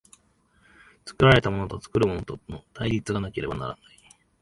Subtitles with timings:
[1.05, 3.77] 作られたものと作るものとの対立がなければならない。